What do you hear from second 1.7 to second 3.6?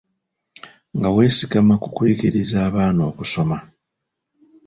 ku kuyigiriza abaana okusoma.